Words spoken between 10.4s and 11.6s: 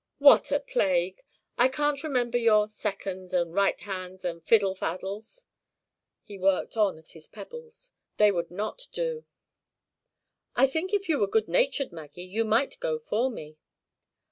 "I think if you were good